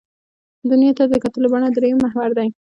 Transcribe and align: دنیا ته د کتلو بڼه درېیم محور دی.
دنیا 0.69 0.91
ته 0.97 1.03
د 1.11 1.13
کتلو 1.23 1.47
بڼه 1.53 1.69
درېیم 1.75 1.97
محور 2.05 2.29
دی. 2.37 2.49